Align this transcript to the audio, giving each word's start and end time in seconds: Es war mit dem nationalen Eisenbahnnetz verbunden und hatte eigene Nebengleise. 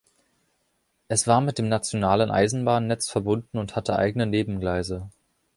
Es 1.09 1.27
war 1.27 1.41
mit 1.41 1.59
dem 1.59 1.69
nationalen 1.69 2.31
Eisenbahnnetz 2.31 3.07
verbunden 3.07 3.59
und 3.59 3.75
hatte 3.75 3.97
eigene 3.97 4.25
Nebengleise. 4.25 5.07